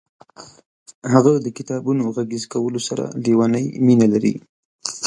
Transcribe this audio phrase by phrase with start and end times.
[1.13, 4.33] هغه د کتابونو غږیز کولو سره لیونۍ مینه لري.